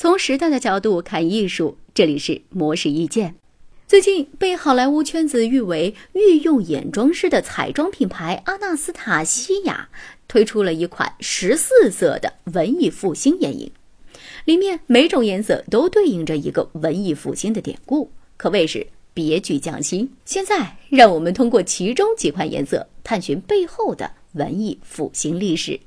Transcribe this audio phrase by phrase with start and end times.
[0.00, 3.34] 从时代的角度看艺术，这里是模式意见。
[3.88, 9.88] 最近被好莱坞圈子誉为御用眼妆师的彩妆品牌阿纳斯塔西亚
[10.28, 13.72] 推出了一款十四色的文艺复兴眼影，
[14.44, 20.08] 里面每种颜色都对应着一个文艺复兴的典故，可谓是别具匠心。
[20.24, 25.80] 现在，让我们通过其中几款颜色，探寻背后的文艺复兴历史。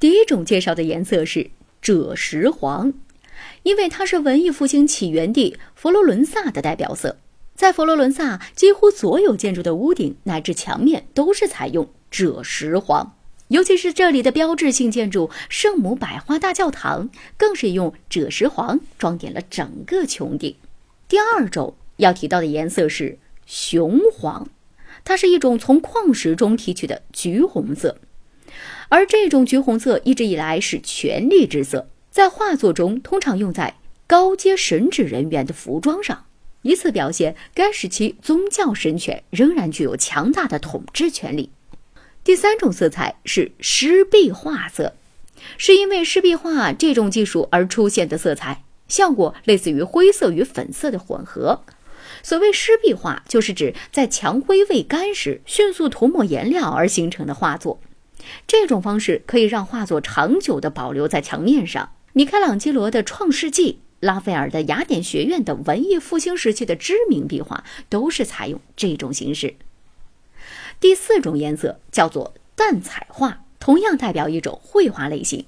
[0.00, 1.48] 第一种介绍的颜色是
[1.80, 2.92] 赭石黄，
[3.62, 7.18] 因为它是文艺复兴起源地佛罗伦萨的代表色。
[7.54, 13.14] 在佛罗伦萨，几乎所有建筑的屋顶乃至墙面都是采用赭石黄，
[13.48, 20.56] 尤其是这里的标志性建筑圣母百花大教堂，更是用赭石黄装点了整个穹顶。
[21.06, 24.48] 第二种要提到的颜色是雄黄，
[25.04, 27.98] 它是一种从矿石中提取的橘红色。
[28.88, 33.74] 而这种橘红色一直以来是权力之色，在画作中通常用在
[34.06, 36.26] 高阶神职人员的服装上，
[36.60, 41.50] 以此表现该时期宗教神权仍然具有强大的统治权力。
[42.22, 44.92] 第三种色彩是湿壁画色，
[45.56, 51.62] 是因为湿壁画这种技术而出现的色彩，效果类似于灰色与粉色的混合。
[52.22, 57.80] 所谓湿壁画，就是指在墙灰未干时迅速涂抹颜料而形成的画作。
[58.46, 61.90] 这种方式可以让画作长久地保留在墙面上。
[62.14, 69.54] 米开朗基罗的《创世纪》、拉斐尔的雅典学院等文艺复兴时期的知名壁画都是采用这种形式。
[70.78, 75.46] 第四种颜色叫做淡彩画，同样代表一种绘画类型，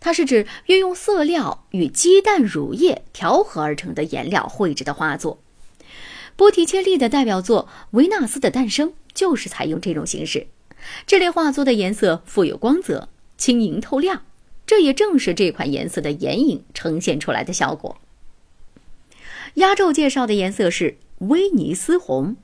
[0.00, 5.42] 它是指运用色料与鸡蛋乳液调和而成的颜料绘制的画作。
[6.34, 10.46] 波提切利的代表作《维纳斯的诞生》就是采用这种形式。
[11.06, 14.22] 这类画作的颜色富有光泽、轻盈透亮，
[14.66, 17.98] 这也正是这款颜色的眼影呈现出来的效果。
[19.54, 22.36] 压轴介绍的颜色是威尼斯红，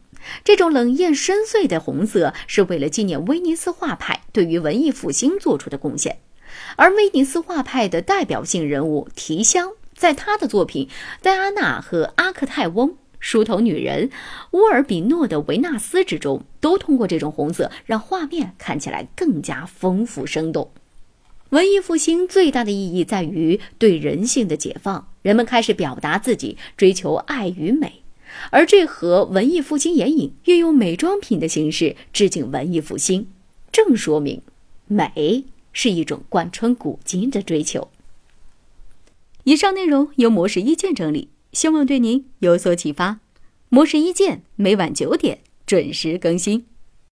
[0.44, 6.18] 这种冷艳深邃的红色是为了纪念威尼斯画派对于文艺复兴做出的贡献。
[6.76, 10.86] 而威尼斯画派的代表性人物提香，在他的作品
[11.20, 12.90] 《戴安娜和阿克泰翁》。
[13.18, 14.10] 梳头女人、
[14.50, 20.72] 乌尔比诺的维纳斯之中，都通过这种红色让画面看起来更加丰富生动。
[21.52, 28.02] 文艺复兴最大的意义在于对人性的解放，人们开始表达自己，追求爱与美，
[28.50, 33.26] 而这和文艺复兴眼影运用美妆品的形式致敬文艺复兴，
[33.70, 34.40] 正说明
[34.86, 37.88] 美是一种贯穿古今的追求。
[39.44, 41.28] 以上内容由模式一见整理。
[41.52, 43.20] 希望对您有所启发。
[43.68, 46.64] 模式一见每晚九点准时更新。